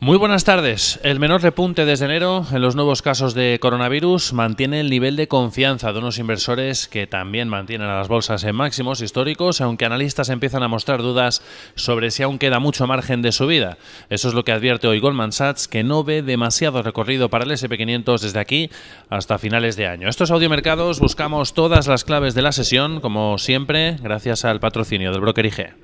Muy 0.00 0.18
buenas 0.18 0.44
tardes. 0.44 1.00
El 1.02 1.18
menor 1.18 1.42
repunte 1.42 1.86
desde 1.86 2.04
enero 2.04 2.44
en 2.52 2.60
los 2.60 2.74
nuevos 2.74 3.00
casos 3.00 3.32
de 3.32 3.58
coronavirus 3.60 4.32
mantiene 4.32 4.80
el 4.80 4.90
nivel 4.90 5.16
de 5.16 5.28
confianza 5.28 5.92
de 5.92 6.00
unos 6.00 6.18
inversores 6.18 6.88
que 6.88 7.06
también 7.06 7.48
mantienen 7.48 7.88
a 7.88 7.96
las 7.96 8.08
bolsas 8.08 8.44
en 8.44 8.56
máximos 8.56 9.00
históricos, 9.00 9.60
aunque 9.60 9.86
analistas 9.86 10.28
empiezan 10.28 10.62
a 10.62 10.68
mostrar 10.68 11.00
dudas 11.00 11.42
sobre 11.74 12.10
si 12.10 12.22
aún 12.22 12.38
queda 12.38 12.58
mucho 12.58 12.86
margen 12.86 13.22
de 13.22 13.32
subida. 13.32 13.78
Eso 14.10 14.28
es 14.28 14.34
lo 14.34 14.44
que 14.44 14.52
advierte 14.52 14.88
hoy 14.88 15.00
Goldman 15.00 15.32
Sachs, 15.32 15.68
que 15.68 15.84
no 15.84 16.04
ve 16.04 16.22
demasiado 16.22 16.82
recorrido 16.82 17.30
para 17.30 17.44
el 17.44 17.52
SP500 17.52 18.20
desde 18.20 18.40
aquí 18.40 18.70
hasta 19.08 19.38
finales 19.38 19.76
de 19.76 19.86
año. 19.86 20.08
Estos 20.08 20.32
audiomercados 20.32 20.98
buscamos 20.98 21.54
todas 21.54 21.86
las 21.86 22.04
claves 22.04 22.34
de 22.34 22.42
la 22.42 22.52
sesión, 22.52 23.00
como 23.00 23.38
siempre, 23.38 23.96
gracias 24.02 24.44
al 24.44 24.60
patrocinio 24.60 25.12
del 25.12 25.20
broker 25.20 25.46
IG. 25.46 25.83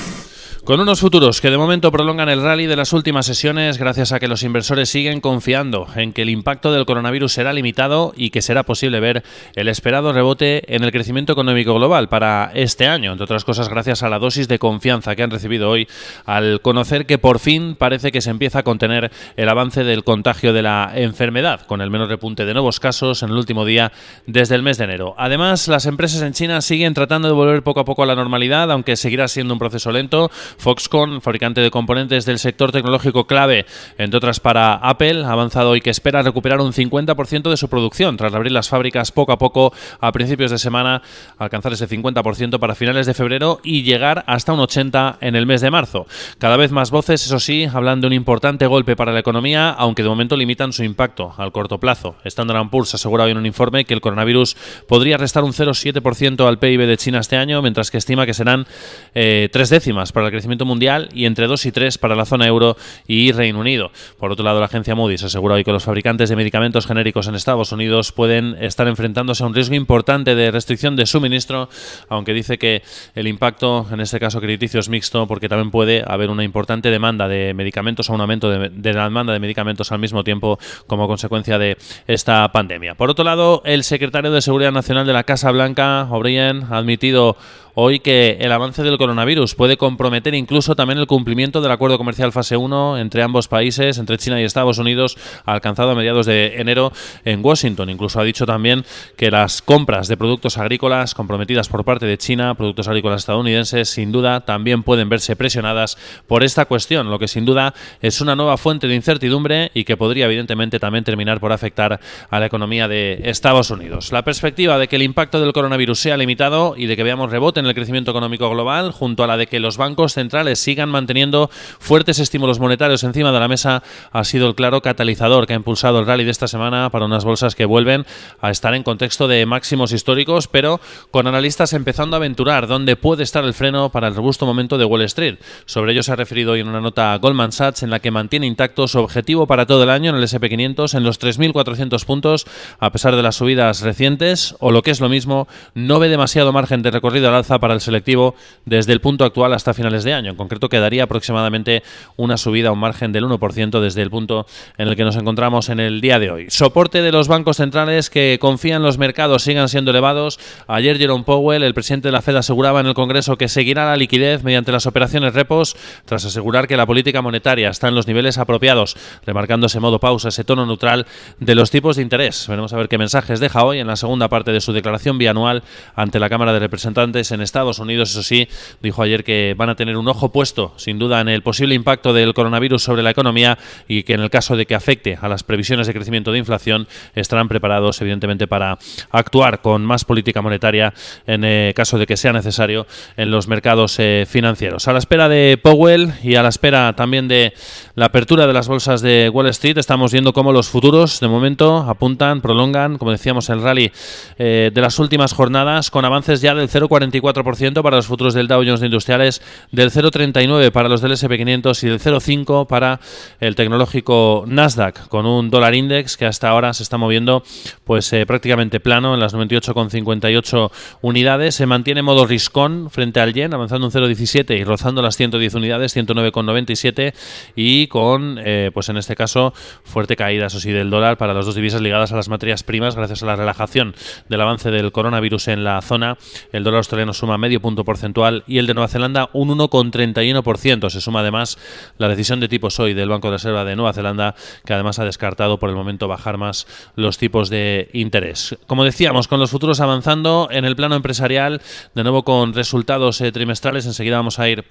Con 0.63 0.79
unos 0.79 0.99
futuros 0.99 1.41
que 1.41 1.49
de 1.49 1.57
momento 1.57 1.91
prolongan 1.91 2.29
el 2.29 2.43
rally 2.43 2.67
de 2.67 2.75
las 2.75 2.93
últimas 2.93 3.25
sesiones 3.25 3.79
gracias 3.79 4.11
a 4.11 4.19
que 4.19 4.27
los 4.27 4.43
inversores 4.43 4.89
siguen 4.89 5.19
confiando 5.19 5.87
en 5.95 6.13
que 6.13 6.21
el 6.21 6.29
impacto 6.29 6.71
del 6.71 6.85
coronavirus 6.85 7.33
será 7.33 7.51
limitado 7.51 8.13
y 8.15 8.29
que 8.29 8.43
será 8.43 8.61
posible 8.61 8.99
ver 8.99 9.23
el 9.55 9.67
esperado 9.67 10.13
rebote 10.13 10.75
en 10.75 10.83
el 10.83 10.91
crecimiento 10.91 11.33
económico 11.33 11.73
global 11.73 12.09
para 12.09 12.51
este 12.53 12.85
año, 12.85 13.11
entre 13.11 13.23
otras 13.23 13.43
cosas 13.43 13.69
gracias 13.69 14.03
a 14.03 14.09
la 14.09 14.19
dosis 14.19 14.47
de 14.47 14.59
confianza 14.59 15.15
que 15.15 15.23
han 15.23 15.31
recibido 15.31 15.67
hoy 15.67 15.87
al 16.25 16.61
conocer 16.61 17.07
que 17.07 17.17
por 17.17 17.39
fin 17.39 17.75
parece 17.75 18.11
que 18.11 18.21
se 18.21 18.29
empieza 18.29 18.59
a 18.59 18.63
contener 18.63 19.11
el 19.37 19.49
avance 19.49 19.83
del 19.83 20.03
contagio 20.03 20.53
de 20.53 20.61
la 20.61 20.91
enfermedad, 20.93 21.61
con 21.65 21.81
el 21.81 21.89
menor 21.89 22.07
repunte 22.07 22.45
de 22.45 22.53
nuevos 22.53 22.79
casos 22.79 23.23
en 23.23 23.29
el 23.29 23.35
último 23.35 23.65
día 23.65 23.91
desde 24.27 24.53
el 24.53 24.61
mes 24.61 24.77
de 24.77 24.83
enero. 24.83 25.15
Además, 25.17 25.67
las 25.67 25.87
empresas 25.87 26.21
en 26.21 26.33
China 26.33 26.61
siguen 26.61 26.93
tratando 26.93 27.27
de 27.27 27.33
volver 27.33 27.63
poco 27.63 27.79
a 27.79 27.85
poco 27.85 28.03
a 28.03 28.05
la 28.05 28.13
normalidad, 28.13 28.71
aunque 28.71 28.95
seguirá 28.95 29.27
siendo 29.27 29.55
un 29.55 29.59
proceso 29.59 29.91
lento. 29.91 30.29
Foxconn, 30.57 31.21
fabricante 31.21 31.61
de 31.61 31.71
componentes 31.71 32.25
del 32.25 32.39
sector 32.39 32.71
tecnológico 32.71 33.27
clave, 33.27 33.65
entre 33.97 34.17
otras 34.17 34.39
para 34.39 34.75
Apple, 34.75 35.23
ha 35.23 35.31
avanzado 35.31 35.71
hoy 35.71 35.81
que 35.81 35.89
espera 35.89 36.21
recuperar 36.21 36.61
un 36.61 36.73
50% 36.73 37.49
de 37.49 37.57
su 37.57 37.69
producción 37.69 38.17
tras 38.17 38.33
abrir 38.33 38.51
las 38.51 38.69
fábricas 38.69 39.11
poco 39.11 39.31
a 39.31 39.37
poco 39.37 39.73
a 39.99 40.11
principios 40.11 40.51
de 40.51 40.57
semana, 40.57 41.01
alcanzar 41.37 41.73
ese 41.73 41.87
50% 41.87 42.59
para 42.59 42.75
finales 42.75 43.05
de 43.05 43.13
febrero 43.13 43.59
y 43.63 43.83
llegar 43.83 44.23
hasta 44.27 44.53
un 44.53 44.59
80% 44.59 45.17
en 45.21 45.35
el 45.35 45.45
mes 45.45 45.61
de 45.61 45.71
marzo. 45.71 46.05
Cada 46.37 46.57
vez 46.57 46.71
más 46.71 46.91
voces, 46.91 47.25
eso 47.25 47.39
sí, 47.39 47.67
hablan 47.71 48.01
de 48.01 48.07
un 48.07 48.13
importante 48.13 48.67
golpe 48.67 48.95
para 48.95 49.11
la 49.11 49.19
economía, 49.19 49.69
aunque 49.69 50.03
de 50.03 50.09
momento 50.09 50.35
limitan 50.35 50.73
su 50.73 50.83
impacto 50.83 51.33
al 51.37 51.51
corto 51.51 51.79
plazo. 51.79 52.15
Standard 52.25 52.69
Poor's 52.69 52.93
asegura 52.93 53.23
hoy 53.23 53.31
en 53.31 53.37
un 53.37 53.45
informe 53.45 53.85
que 53.85 53.93
el 53.93 54.01
coronavirus 54.01 54.55
podría 54.87 55.17
restar 55.17 55.43
un 55.43 55.53
0,7% 55.53 56.47
al 56.47 56.59
PIB 56.59 56.85
de 56.85 56.97
China 56.97 57.19
este 57.19 57.37
año, 57.37 57.61
mientras 57.61 57.91
que 57.91 57.97
estima 57.97 58.25
que 58.25 58.33
serán 58.33 58.65
eh, 59.13 59.49
tres 59.51 59.69
décimas 59.69 60.11
para 60.11 60.27
el 60.27 60.31
crecimiento 60.31 60.40
mundial 60.65 61.09
y 61.13 61.25
entre 61.25 61.47
2 61.47 61.65
y 61.65 61.71
3 61.71 61.97
para 61.97 62.15
la 62.15 62.25
zona 62.25 62.47
euro 62.47 62.77
y 63.07 63.31
Reino 63.31 63.59
Unido. 63.59 63.91
Por 64.17 64.31
otro 64.31 64.45
lado, 64.45 64.59
la 64.59 64.65
agencia 64.65 64.95
Moody's 64.95 65.23
asegura 65.23 65.55
hoy 65.55 65.63
que 65.63 65.71
los 65.71 65.83
fabricantes 65.83 66.29
de 66.29 66.35
medicamentos 66.35 66.85
genéricos 66.85 67.27
en 67.27 67.35
Estados 67.35 67.71
Unidos 67.71 68.11
pueden 68.11 68.55
estar 68.61 68.87
enfrentándose 68.87 69.43
a 69.43 69.47
un 69.47 69.53
riesgo 69.53 69.75
importante 69.75 70.35
de 70.35 70.51
restricción 70.51 70.95
de 70.95 71.05
suministro, 71.05 71.69
aunque 72.09 72.33
dice 72.33 72.57
que 72.57 72.83
el 73.15 73.27
impacto 73.27 73.87
en 73.91 73.99
este 73.99 74.19
caso 74.19 74.39
crediticio 74.39 74.79
es 74.79 74.89
mixto 74.89 75.27
porque 75.27 75.49
también 75.49 75.71
puede 75.71 76.03
haber 76.05 76.29
una 76.29 76.43
importante 76.43 76.89
demanda 76.89 77.27
de 77.27 77.53
medicamentos 77.53 78.09
o 78.09 78.13
un 78.13 78.21
aumento 78.21 78.49
de, 78.49 78.69
de 78.69 78.93
la 78.93 79.05
demanda 79.05 79.33
de 79.33 79.39
medicamentos 79.39 79.91
al 79.91 79.99
mismo 79.99 80.23
tiempo 80.23 80.59
como 80.87 81.07
consecuencia 81.07 81.57
de 81.57 81.77
esta 82.07 82.51
pandemia. 82.51 82.95
Por 82.95 83.09
otro 83.09 83.23
lado, 83.25 83.61
el 83.65 83.83
secretario 83.83 84.31
de 84.31 84.41
Seguridad 84.41 84.71
Nacional 84.71 85.05
de 85.05 85.13
la 85.13 85.23
Casa 85.23 85.51
Blanca, 85.51 86.07
O'Brien, 86.09 86.63
ha 86.69 86.77
admitido 86.77 87.37
hoy 87.83 87.99
que 87.99 88.37
el 88.39 88.51
avance 88.51 88.83
del 88.83 88.99
coronavirus 88.99 89.55
puede 89.55 89.75
comprometer 89.75 90.35
incluso 90.35 90.75
también 90.75 90.99
el 90.99 91.07
cumplimiento 91.07 91.61
del 91.61 91.71
acuerdo 91.71 91.97
comercial 91.97 92.31
fase 92.31 92.55
1 92.55 92.99
entre 92.99 93.23
ambos 93.23 93.47
países, 93.47 93.97
entre 93.97 94.19
China 94.19 94.39
y 94.39 94.43
Estados 94.43 94.77
Unidos, 94.77 95.17
alcanzado 95.45 95.89
a 95.89 95.95
mediados 95.95 96.27
de 96.27 96.61
enero 96.61 96.91
en 97.25 97.43
Washington. 97.43 97.89
Incluso 97.89 98.19
ha 98.19 98.23
dicho 98.23 98.45
también 98.45 98.85
que 99.17 99.31
las 99.31 99.63
compras 99.63 100.07
de 100.07 100.15
productos 100.15 100.59
agrícolas 100.59 101.15
comprometidas 101.15 101.69
por 101.69 101.83
parte 101.83 102.05
de 102.05 102.19
China, 102.19 102.53
productos 102.53 102.87
agrícolas 102.87 103.21
estadounidenses, 103.21 103.89
sin 103.89 104.11
duda 104.11 104.41
también 104.41 104.83
pueden 104.83 105.09
verse 105.09 105.35
presionadas 105.35 105.97
por 106.27 106.43
esta 106.43 106.65
cuestión, 106.65 107.09
lo 107.09 107.17
que 107.17 107.27
sin 107.27 107.45
duda 107.45 107.73
es 107.99 108.21
una 108.21 108.35
nueva 108.35 108.57
fuente 108.57 108.87
de 108.87 108.93
incertidumbre 108.93 109.71
y 109.73 109.85
que 109.85 109.97
podría 109.97 110.25
evidentemente 110.25 110.79
también 110.79 111.03
terminar 111.03 111.39
por 111.39 111.51
afectar 111.51 111.99
a 112.29 112.39
la 112.39 112.45
economía 112.45 112.87
de 112.87 113.21
Estados 113.23 113.71
Unidos. 113.71 114.11
La 114.11 114.23
perspectiva 114.23 114.77
de 114.77 114.87
que 114.87 114.97
el 114.97 115.01
impacto 115.01 115.41
del 115.41 115.51
coronavirus 115.51 115.97
sea 115.97 116.15
limitado 116.15 116.75
y 116.77 116.85
de 116.85 116.95
que 116.95 117.01
veamos 117.01 117.31
rebote 117.31 117.59
en 117.59 117.65
el 117.65 117.70
crecimiento 117.73 118.11
económico 118.11 118.49
global, 118.49 118.91
junto 118.91 119.23
a 119.23 119.27
la 119.27 119.37
de 119.37 119.47
que 119.47 119.59
los 119.59 119.77
bancos 119.77 120.13
centrales 120.13 120.59
sigan 120.59 120.89
manteniendo 120.89 121.49
fuertes 121.79 122.19
estímulos 122.19 122.59
monetarios 122.59 123.03
encima 123.03 123.31
de 123.31 123.39
la 123.39 123.47
mesa, 123.47 123.83
ha 124.11 124.23
sido 124.23 124.47
el 124.47 124.55
claro 124.55 124.81
catalizador 124.81 125.47
que 125.47 125.53
ha 125.53 125.55
impulsado 125.55 125.99
el 125.99 126.05
rally 126.05 126.23
de 126.23 126.31
esta 126.31 126.47
semana 126.47 126.89
para 126.89 127.05
unas 127.05 127.25
bolsas 127.25 127.55
que 127.55 127.65
vuelven 127.65 128.05
a 128.39 128.51
estar 128.51 128.73
en 128.73 128.83
contexto 128.83 129.27
de 129.27 129.45
máximos 129.45 129.91
históricos, 129.91 130.47
pero 130.47 130.79
con 131.11 131.27
analistas 131.27 131.73
empezando 131.73 132.15
a 132.15 132.19
aventurar 132.19 132.67
dónde 132.67 132.95
puede 132.95 133.23
estar 133.23 133.43
el 133.43 133.53
freno 133.53 133.89
para 133.89 134.07
el 134.07 134.15
robusto 134.15 134.45
momento 134.45 134.77
de 134.77 134.85
Wall 134.85 135.01
Street. 135.03 135.37
Sobre 135.65 135.93
ello 135.93 136.03
se 136.03 136.11
ha 136.11 136.15
referido 136.15 136.53
hoy 136.53 136.61
en 136.61 136.67
una 136.67 136.81
nota 136.81 137.17
Goldman 137.17 137.51
Sachs 137.51 137.83
en 137.83 137.89
la 137.89 137.99
que 137.99 138.11
mantiene 138.11 138.47
intacto 138.47 138.87
su 138.87 138.99
objetivo 138.99 139.47
para 139.47 139.65
todo 139.65 139.83
el 139.83 139.89
año 139.89 140.11
en 140.11 140.17
el 140.17 140.23
SP500 140.23 140.95
en 140.95 141.03
los 141.03 141.19
3.400 141.19 142.05
puntos, 142.05 142.45
a 142.79 142.91
pesar 142.91 143.15
de 143.15 143.23
las 143.23 143.35
subidas 143.35 143.81
recientes, 143.81 144.55
o 144.59 144.71
lo 144.71 144.81
que 144.81 144.91
es 144.91 144.99
lo 144.99 145.09
mismo, 145.09 145.47
no 145.73 145.99
ve 145.99 146.09
demasiado 146.09 146.51
margen 146.51 146.81
de 146.81 146.91
recorrido 146.91 147.29
al 147.29 147.35
alza 147.35 147.50
para 147.59 147.73
el 147.73 147.81
selectivo 147.81 148.35
desde 148.65 148.93
el 148.93 149.01
punto 149.01 149.25
actual 149.25 149.53
hasta 149.53 149.73
finales 149.73 150.03
de 150.03 150.13
año. 150.13 150.31
En 150.31 150.37
concreto, 150.37 150.69
quedaría 150.69 151.03
aproximadamente 151.03 151.83
una 152.17 152.37
subida 152.37 152.69
a 152.69 152.71
un 152.71 152.79
margen 152.79 153.11
del 153.11 153.25
1% 153.25 153.79
desde 153.79 154.01
el 154.01 154.09
punto 154.09 154.45
en 154.77 154.87
el 154.87 154.95
que 154.95 155.03
nos 155.03 155.15
encontramos 155.15 155.69
en 155.69 155.79
el 155.79 156.01
día 156.01 156.19
de 156.19 156.31
hoy. 156.31 156.45
Soporte 156.49 157.01
de 157.01 157.11
los 157.11 157.27
bancos 157.27 157.57
centrales 157.57 158.09
que 158.09 158.37
confían 158.39 158.83
los 158.83 158.97
mercados 158.97 159.43
sigan 159.43 159.69
siendo 159.69 159.91
elevados. 159.91 160.39
Ayer 160.67 160.97
Jerome 160.97 161.23
Powell, 161.23 161.63
el 161.63 161.73
presidente 161.73 162.07
de 162.07 162.11
la 162.11 162.21
Fed, 162.21 162.35
aseguraba 162.35 162.79
en 162.79 162.87
el 162.87 162.93
Congreso 162.93 163.37
que 163.37 163.47
seguirá 163.47 163.85
la 163.85 163.95
liquidez 163.95 164.43
mediante 164.43 164.71
las 164.71 164.85
operaciones 164.85 165.33
repos, 165.33 165.75
tras 166.05 166.25
asegurar 166.25 166.67
que 166.67 166.77
la 166.77 166.85
política 166.85 167.21
monetaria 167.21 167.69
está 167.69 167.87
en 167.87 167.95
los 167.95 168.07
niveles 168.07 168.37
apropiados, 168.37 168.95
remarcando 169.25 169.67
ese 169.67 169.79
modo 169.79 169.99
pausa, 169.99 170.29
ese 170.29 170.43
tono 170.43 170.65
neutral 170.65 171.05
de 171.39 171.55
los 171.55 171.71
tipos 171.71 171.95
de 171.95 172.01
interés. 172.01 172.45
Veremos 172.47 172.73
a 172.73 172.77
ver 172.77 172.87
qué 172.87 172.97
mensajes 172.97 173.39
deja 173.39 173.63
hoy 173.63 173.79
en 173.79 173.87
la 173.87 173.95
segunda 173.95 174.29
parte 174.29 174.51
de 174.51 174.61
su 174.61 174.73
declaración 174.73 175.17
bianual 175.17 175.63
ante 175.95 176.19
la 176.19 176.29
Cámara 176.29 176.53
de 176.53 176.59
Representantes 176.59 177.31
en 177.31 177.40
Estados 177.41 177.79
Unidos, 177.79 178.11
eso 178.11 178.23
sí, 178.23 178.47
dijo 178.81 179.01
ayer 179.01 179.23
que 179.23 179.55
van 179.57 179.69
a 179.69 179.75
tener 179.75 179.97
un 179.97 180.07
ojo 180.07 180.31
puesto, 180.31 180.73
sin 180.77 180.99
duda, 180.99 181.21
en 181.21 181.29
el 181.29 181.43
posible 181.43 181.75
impacto 181.75 182.13
del 182.13 182.33
coronavirus 182.33 182.83
sobre 182.83 183.03
la 183.03 183.11
economía 183.11 183.57
y 183.87 184.03
que 184.03 184.13
en 184.13 184.21
el 184.21 184.29
caso 184.29 184.55
de 184.55 184.65
que 184.65 184.75
afecte 184.75 185.17
a 185.21 185.27
las 185.27 185.43
previsiones 185.43 185.87
de 185.87 185.93
crecimiento 185.93 186.31
de 186.31 186.39
inflación, 186.39 186.87
estarán 187.15 187.47
preparados, 187.47 188.01
evidentemente, 188.01 188.47
para 188.47 188.77
actuar 189.11 189.61
con 189.61 189.85
más 189.85 190.05
política 190.05 190.41
monetaria 190.41 190.93
en 191.27 191.43
eh, 191.43 191.73
caso 191.75 191.97
de 191.97 192.05
que 192.05 192.17
sea 192.17 192.33
necesario 192.33 192.87
en 193.17 193.31
los 193.31 193.47
mercados 193.47 193.95
eh, 193.99 194.25
financieros. 194.27 194.87
A 194.87 194.93
la 194.93 194.99
espera 194.99 195.29
de 195.29 195.59
Powell 195.61 196.13
y 196.23 196.35
a 196.35 196.43
la 196.43 196.49
espera 196.49 196.93
también 196.95 197.27
de 197.27 197.53
la 197.95 198.05
apertura 198.05 198.47
de 198.47 198.53
las 198.53 198.67
bolsas 198.67 199.01
de 199.01 199.29
Wall 199.29 199.47
Street, 199.47 199.77
estamos 199.77 200.11
viendo 200.11 200.33
cómo 200.33 200.51
los 200.51 200.69
futuros, 200.69 201.19
de 201.19 201.27
momento, 201.27 201.77
apuntan, 201.77 202.41
prolongan, 202.41 202.97
como 202.97 203.11
decíamos, 203.11 203.49
el 203.49 203.61
rally 203.61 203.91
eh, 204.37 204.71
de 204.73 204.81
las 204.81 204.99
últimas 204.99 205.33
jornadas 205.33 205.91
con 205.91 206.05
avances 206.05 206.41
ya 206.41 206.53
del 206.53 206.69
0,44 206.69 207.30
para 207.33 207.95
los 207.95 208.07
futuros 208.07 208.33
del 208.33 208.47
Dow 208.47 208.63
Jones 208.63 208.79
de 208.79 208.87
Industriales, 208.87 209.41
del 209.71 209.91
0,39 209.91 210.71
para 210.71 210.89
los 210.89 211.01
del 211.01 211.11
SP500 211.13 211.83
y 211.83 211.87
del 211.87 211.99
0,5 211.99 212.67
para 212.67 212.99
el 213.39 213.55
tecnológico 213.55 214.43
Nasdaq, 214.47 215.07
con 215.07 215.25
un 215.25 215.49
dólar 215.49 215.75
index 215.75 216.17
que 216.17 216.25
hasta 216.25 216.49
ahora 216.49 216.73
se 216.73 216.83
está 216.83 216.97
moviendo 216.97 217.43
pues 217.83 218.11
eh, 218.13 218.25
prácticamente 218.25 218.79
plano 218.79 219.13
en 219.13 219.19
las 219.19 219.33
98,58 219.33 220.71
unidades. 221.01 221.55
Se 221.55 221.65
mantiene 221.65 222.01
modo 222.01 222.25
riscón 222.25 222.89
frente 222.89 223.19
al 223.19 223.33
yen, 223.33 223.53
avanzando 223.53 223.87
un 223.87 223.93
0,17 223.93 224.59
y 224.59 224.63
rozando 224.63 225.01
las 225.01 225.17
110 225.17 225.53
unidades, 225.55 225.95
109,97 225.95 227.13
y 227.55 227.87
con, 227.87 228.39
eh, 228.43 228.71
pues 228.73 228.89
en 228.89 228.97
este 228.97 229.15
caso, 229.15 229.53
fuerte 229.83 230.15
caída, 230.15 230.47
eso 230.47 230.59
sí, 230.59 230.71
del 230.71 230.89
dólar 230.89 231.17
para 231.17 231.33
las 231.33 231.45
dos 231.45 231.55
divisas 231.55 231.81
ligadas 231.81 232.11
a 232.11 232.15
las 232.15 232.29
materias 232.29 232.63
primas 232.63 232.95
gracias 232.95 233.23
a 233.23 233.25
la 233.25 233.35
relajación 233.35 233.95
del 234.29 234.41
avance 234.41 234.71
del 234.71 234.91
coronavirus 234.91 235.49
en 235.49 235.63
la 235.63 235.81
zona. 235.81 236.17
El 236.51 236.63
dólar 236.63 236.79
australiano 236.79 237.13
suma 237.21 237.37
medio 237.37 237.61
punto 237.61 237.85
porcentual 237.85 238.43
y 238.47 238.57
el 238.57 238.65
de 238.65 238.73
Nueva 238.73 238.87
Zelanda 238.87 239.29
un 239.33 239.49
1,5 239.49 239.71
0,31%. 239.71 240.89
Se 240.89 241.01
suma 241.01 241.21
además 241.21 241.57
la 241.97 242.07
decisión 242.07 242.39
de 242.39 242.47
tipos 242.47 242.79
hoy 242.79 242.93
del 242.93 243.09
Banco 243.09 243.27
de 243.27 243.33
Reserva 243.33 243.63
de 243.63 243.75
Nueva 243.75 243.93
Zelanda, 243.93 244.35
que 244.65 244.73
además 244.73 244.99
ha 244.99 245.05
descartado 245.05 245.59
por 245.59 245.69
el 245.69 245.75
momento 245.75 246.07
bajar 246.07 246.37
más 246.37 246.67
los 246.95 247.17
tipos 247.17 247.49
de 247.49 247.89
interés. 247.93 248.57
Como 248.67 248.83
decíamos, 248.83 249.27
con 249.27 249.39
los 249.39 249.51
futuros 249.51 249.81
avanzando 249.81 250.49
en 250.51 250.65
el 250.65 250.75
plano 250.75 250.95
empresarial, 250.95 251.61
de 251.93 252.03
nuevo 252.03 252.23
con 252.23 252.53
resultados 252.53 253.21
eh, 253.21 253.31
trimestrales, 253.31 253.85
enseguida 253.85 254.17
vamos 254.17 254.39
a 254.39 254.49
ir 254.49 254.65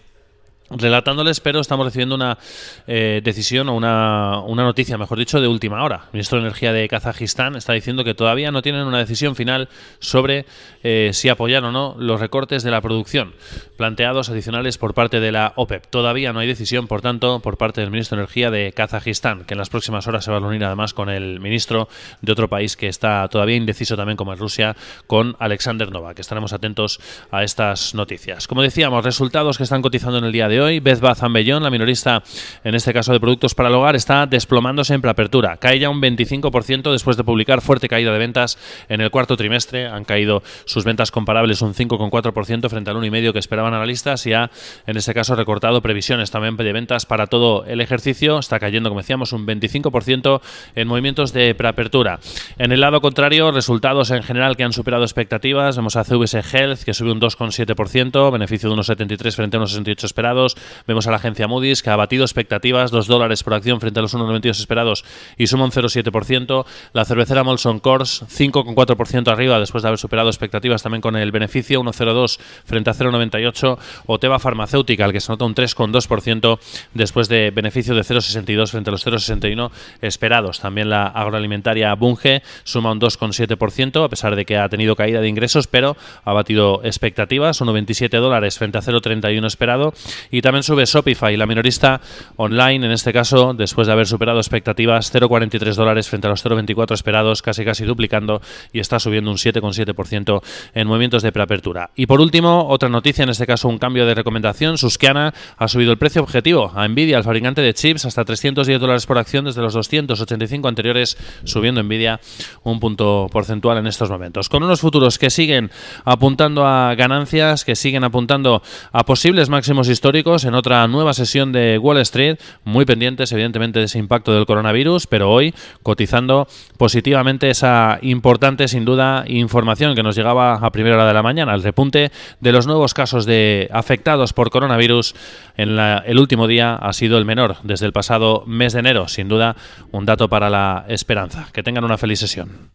relatándoles, 0.70 1.40
pero 1.40 1.60
estamos 1.60 1.84
recibiendo 1.84 2.14
una 2.14 2.38
eh, 2.86 3.20
decisión 3.24 3.68
o 3.68 3.74
una, 3.74 4.40
una, 4.40 4.62
noticia, 4.62 4.96
mejor 4.96 5.18
dicho, 5.18 5.40
de 5.40 5.48
última 5.48 5.82
hora. 5.82 6.02
El 6.06 6.14
ministro 6.14 6.38
de 6.38 6.46
Energía 6.46 6.72
de 6.72 6.88
Kazajistán 6.88 7.56
está 7.56 7.72
diciendo 7.72 8.04
que 8.04 8.14
todavía 8.14 8.50
no 8.52 8.62
tienen 8.62 8.86
una 8.86 8.98
decisión 8.98 9.34
final 9.34 9.68
sobre 9.98 10.46
eh, 10.82 11.10
si 11.12 11.28
apoyar 11.28 11.64
o 11.64 11.72
no 11.72 11.96
los 11.98 12.20
recortes 12.20 12.62
de 12.62 12.70
la 12.70 12.80
producción 12.80 13.34
planteados 13.76 14.28
adicionales 14.28 14.78
por 14.78 14.94
parte 14.94 15.20
de 15.20 15.32
la 15.32 15.52
OPEP. 15.56 15.86
Todavía 15.86 16.32
no 16.32 16.38
hay 16.38 16.46
decisión, 16.46 16.86
por 16.86 17.00
tanto, 17.00 17.40
por 17.40 17.56
parte 17.56 17.80
del 17.80 17.90
ministro 17.90 18.16
de 18.16 18.22
Energía 18.22 18.50
de 18.50 18.72
Kazajistán, 18.72 19.44
que 19.44 19.54
en 19.54 19.58
las 19.58 19.70
próximas 19.70 20.06
horas 20.06 20.24
se 20.24 20.30
va 20.30 20.36
a 20.36 20.40
reunir 20.40 20.64
además 20.64 20.94
con 20.94 21.08
el 21.08 21.40
ministro 21.40 21.88
de 22.20 22.32
otro 22.32 22.48
país 22.48 22.76
que 22.76 22.88
está 22.88 23.26
todavía 23.28 23.56
indeciso 23.56 23.96
también 23.96 24.16
como 24.16 24.32
es 24.32 24.38
Rusia, 24.38 24.76
con 25.06 25.36
Alexander 25.38 25.90
Nova, 25.90 26.14
que 26.14 26.20
estaremos 26.20 26.52
atentos 26.52 27.00
a 27.30 27.42
estas 27.42 27.94
noticias. 27.94 28.46
Como 28.46 28.62
decíamos, 28.62 29.04
resultados 29.04 29.56
que 29.56 29.64
están 29.64 29.82
cotizando 29.82 30.18
en 30.18 30.24
el 30.24 30.32
día 30.32 30.48
de 30.48 30.59
hoy. 30.59 30.59
Beth 30.80 31.00
Bath 31.00 31.20
Bellón, 31.30 31.62
la 31.62 31.70
minorista 31.70 32.22
en 32.64 32.74
este 32.74 32.92
caso 32.92 33.12
de 33.12 33.20
productos 33.20 33.54
para 33.54 33.68
el 33.68 33.74
hogar, 33.74 33.96
está 33.96 34.26
desplomándose 34.26 34.94
en 34.94 35.00
preapertura. 35.00 35.56
Cae 35.56 35.78
ya 35.78 35.90
un 35.90 36.00
25% 36.00 36.92
después 36.92 37.16
de 37.16 37.24
publicar 37.24 37.60
fuerte 37.60 37.88
caída 37.88 38.12
de 38.12 38.18
ventas 38.18 38.58
en 38.88 39.00
el 39.00 39.10
cuarto 39.10 39.36
trimestre. 39.36 39.86
Han 39.86 40.04
caído 40.04 40.42
sus 40.64 40.84
ventas 40.84 41.10
comparables 41.10 41.62
un 41.62 41.74
5,4% 41.74 42.68
frente 42.68 42.90
al 42.90 42.96
1,5% 42.96 43.32
que 43.32 43.38
esperaban 43.38 43.74
analistas 43.74 44.26
y 44.26 44.32
ha, 44.32 44.50
en 44.86 44.96
este 44.96 45.14
caso, 45.14 45.34
recortado 45.34 45.80
previsiones 45.80 46.30
también 46.30 46.56
de 46.56 46.72
ventas 46.72 47.06
para 47.06 47.26
todo 47.26 47.64
el 47.64 47.80
ejercicio. 47.80 48.38
Está 48.38 48.58
cayendo, 48.58 48.90
como 48.90 49.00
decíamos, 49.00 49.32
un 49.32 49.46
25% 49.46 50.40
en 50.74 50.88
movimientos 50.88 51.32
de 51.32 51.54
preapertura. 51.54 52.20
En 52.58 52.72
el 52.72 52.80
lado 52.80 53.00
contrario, 53.00 53.50
resultados 53.50 54.10
en 54.10 54.22
general 54.22 54.56
que 54.56 54.64
han 54.64 54.72
superado 54.72 55.04
expectativas. 55.04 55.76
Vemos 55.76 55.96
a 55.96 56.04
CVS 56.04 56.42
Health 56.52 56.82
que 56.84 56.94
sube 56.94 57.12
un 57.12 57.20
2,7%, 57.20 58.30
beneficio 58.32 58.68
de 58.68 58.74
unos 58.74 58.86
73 58.86 59.36
frente 59.36 59.56
a 59.56 59.60
unos 59.60 59.70
68 59.70 60.06
esperados. 60.06 60.49
Vemos 60.86 61.06
a 61.06 61.10
la 61.10 61.16
agencia 61.16 61.48
Moody's 61.48 61.82
que 61.82 61.90
ha 61.90 61.96
batido 61.96 62.24
expectativas, 62.24 62.90
2 62.90 63.06
dólares 63.06 63.42
por 63.42 63.54
acción 63.54 63.80
frente 63.80 64.00
a 64.00 64.02
los 64.02 64.14
1,92 64.14 64.50
esperados 64.58 65.04
y 65.36 65.46
suma 65.46 65.64
un 65.64 65.70
0,7%. 65.70 66.64
La 66.92 67.04
cervecera 67.04 67.44
Molson 67.44 67.80
Coors, 67.80 68.24
5,4% 68.28 69.28
arriba 69.28 69.58
después 69.58 69.82
de 69.82 69.88
haber 69.88 69.98
superado 69.98 70.28
expectativas 70.28 70.82
también 70.82 71.00
con 71.00 71.16
el 71.16 71.32
beneficio, 71.32 71.82
1,02 71.82 72.38
frente 72.64 72.90
a 72.90 72.94
0,98. 72.94 73.78
O 74.06 74.18
Teva 74.18 74.38
Farmacéutica, 74.38 75.04
al 75.04 75.12
que 75.12 75.20
se 75.20 75.32
nota 75.32 75.44
un 75.44 75.54
3,2% 75.54 76.58
después 76.94 77.28
de 77.28 77.50
beneficio 77.50 77.94
de 77.94 78.02
0,62 78.02 78.70
frente 78.70 78.90
a 78.90 78.92
los 78.92 79.06
0,61 79.06 79.70
esperados. 80.00 80.60
También 80.60 80.90
la 80.90 81.06
agroalimentaria 81.06 81.94
Bunge 81.94 82.42
suma 82.64 82.92
un 82.92 83.00
2,7% 83.00 84.04
a 84.04 84.08
pesar 84.08 84.36
de 84.36 84.44
que 84.44 84.56
ha 84.56 84.68
tenido 84.68 84.96
caída 84.96 85.20
de 85.20 85.28
ingresos, 85.28 85.66
pero 85.66 85.96
ha 86.24 86.32
batido 86.32 86.80
expectativas, 86.84 87.60
1,27 87.60 88.20
dólares 88.20 88.58
frente 88.58 88.78
a 88.78 88.82
0,31 88.82 89.46
esperado. 89.46 89.92
Y 90.30 90.42
también 90.42 90.62
sube 90.62 90.84
Shopify, 90.84 91.36
la 91.36 91.46
minorista 91.46 92.00
online, 92.36 92.86
en 92.86 92.92
este 92.92 93.12
caso, 93.12 93.54
después 93.54 93.86
de 93.86 93.92
haber 93.92 94.06
superado 94.06 94.38
expectativas, 94.38 95.12
0,43 95.12 95.74
dólares 95.74 96.08
frente 96.08 96.26
a 96.26 96.30
los 96.30 96.44
0,24 96.44 96.94
esperados, 96.94 97.42
casi 97.42 97.64
casi 97.64 97.84
duplicando 97.84 98.40
y 98.72 98.80
está 98.80 98.98
subiendo 99.00 99.30
un 99.30 99.36
7,7% 99.36 100.42
en 100.74 100.86
movimientos 100.86 101.22
de 101.22 101.32
preapertura. 101.32 101.90
Y 101.96 102.06
por 102.06 102.20
último, 102.20 102.68
otra 102.68 102.88
noticia, 102.88 103.24
en 103.24 103.30
este 103.30 103.46
caso 103.46 103.68
un 103.68 103.78
cambio 103.78 104.06
de 104.06 104.14
recomendación. 104.14 104.78
Susquiana 104.78 105.34
ha 105.56 105.68
subido 105.68 105.92
el 105.92 105.98
precio 105.98 106.22
objetivo 106.22 106.72
a 106.74 106.86
Nvidia, 106.86 107.18
el 107.18 107.24
fabricante 107.24 107.60
de 107.60 107.74
chips, 107.74 108.04
hasta 108.04 108.24
310 108.24 108.80
dólares 108.80 109.06
por 109.06 109.18
acción 109.18 109.44
desde 109.44 109.62
los 109.62 109.74
285 109.74 110.68
anteriores, 110.68 111.16
subiendo 111.44 111.82
Nvidia 111.82 112.20
un 112.62 112.80
punto 112.80 113.28
porcentual 113.32 113.78
en 113.78 113.86
estos 113.86 114.10
momentos. 114.10 114.48
Con 114.48 114.62
unos 114.62 114.80
futuros 114.80 115.18
que 115.18 115.30
siguen 115.30 115.70
apuntando 116.04 116.66
a 116.66 116.94
ganancias, 116.94 117.64
que 117.64 117.76
siguen 117.76 118.04
apuntando 118.04 118.62
a 118.92 119.04
posibles 119.04 119.48
máximos 119.48 119.88
históricos, 119.88 120.19
en 120.20 120.54
otra 120.54 120.86
nueva 120.86 121.14
sesión 121.14 121.50
de 121.50 121.78
Wall 121.78 121.96
Street, 121.98 122.36
muy 122.64 122.84
pendientes 122.84 123.32
evidentemente 123.32 123.78
de 123.78 123.86
ese 123.86 123.98
impacto 123.98 124.34
del 124.34 124.44
coronavirus, 124.44 125.06
pero 125.06 125.30
hoy 125.30 125.54
cotizando 125.82 126.46
positivamente 126.76 127.48
esa 127.48 127.98
importante, 128.02 128.68
sin 128.68 128.84
duda, 128.84 129.24
información 129.26 129.94
que 129.94 130.02
nos 130.02 130.14
llegaba 130.14 130.56
a 130.56 130.70
primera 130.72 130.96
hora 130.96 131.06
de 131.06 131.14
la 131.14 131.22
mañana, 131.22 131.54
el 131.54 131.62
repunte 131.62 132.12
de 132.38 132.52
los 132.52 132.66
nuevos 132.66 132.92
casos 132.92 133.24
de 133.24 133.70
afectados 133.72 134.34
por 134.34 134.50
coronavirus 134.50 135.14
en 135.56 135.78
el 135.78 136.18
último 136.18 136.46
día 136.46 136.74
ha 136.74 136.92
sido 136.92 137.16
el 137.16 137.24
menor 137.24 137.56
desde 137.62 137.86
el 137.86 137.92
pasado 137.92 138.44
mes 138.46 138.74
de 138.74 138.80
enero, 138.80 139.08
sin 139.08 139.28
duda 139.28 139.56
un 139.90 140.04
dato 140.04 140.28
para 140.28 140.50
la 140.50 140.84
esperanza. 140.88 141.48
Que 141.52 141.62
tengan 141.62 141.84
una 141.84 141.96
feliz 141.96 142.18
sesión. 142.18 142.68